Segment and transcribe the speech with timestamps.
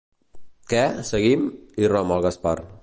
[0.73, 0.81] Què,
[1.11, 1.47] seguim?
[1.85, 2.61] —irromp el Gaspar—.